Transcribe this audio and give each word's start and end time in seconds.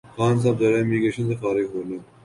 خان 0.15 0.35
صاحب 0.41 0.59
ذرا 0.59 0.77
امیگریشن 0.79 1.27
سے 1.27 1.35
فارغ 1.41 1.65
ہولیں 1.73 1.99